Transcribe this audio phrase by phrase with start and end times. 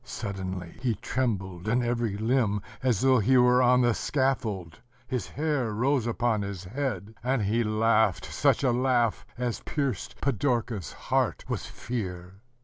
[0.03, 5.71] Suddenly he trembled in every limb, as though he were on the scaffold: his hair
[5.73, 7.13] rose upon his head,...
[7.23, 12.41] and he laughed such a laugh as pierced Pidorka's heart with fear.